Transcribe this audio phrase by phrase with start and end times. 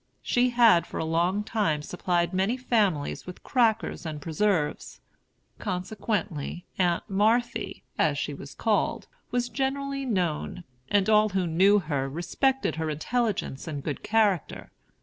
[0.23, 4.99] She had, for a long time, supplied many families with crackers and preserves;
[5.59, 12.09] consequently "Aunt Marthy," as she was called, was generally known; and all who knew her
[12.09, 14.71] respected her intelligence and good character.